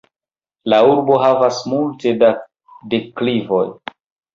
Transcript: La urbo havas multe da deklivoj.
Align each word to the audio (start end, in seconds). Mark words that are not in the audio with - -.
La 0.73 0.79
urbo 0.93 1.19
havas 1.25 1.61
multe 1.75 2.17
da 2.25 2.33
deklivoj. 2.97 3.67